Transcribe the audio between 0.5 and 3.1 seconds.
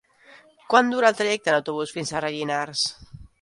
Quant dura el trajecte en autobús fins a Rellinars?